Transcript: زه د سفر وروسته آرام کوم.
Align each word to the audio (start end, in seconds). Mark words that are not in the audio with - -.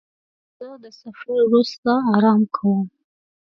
زه 0.57 0.69
د 0.83 0.85
سفر 0.99 1.27
وروسته 1.43 1.91
آرام 2.15 2.41
کوم. 2.55 2.81